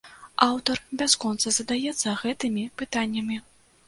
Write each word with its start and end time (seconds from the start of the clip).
Аўтар 0.43 0.79
бясконца 1.01 1.53
задаецца 1.57 2.13
гэтымі 2.21 2.63
пытаннямі. 2.83 3.39